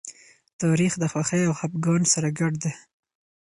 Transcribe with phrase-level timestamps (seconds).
[0.61, 2.73] تاریخ د خوښۍ او خپګان سره ګډ دی.